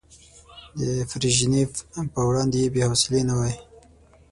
[0.79, 1.71] د بريژينف
[2.13, 3.55] په وړاندې بې حوصلې نه وای.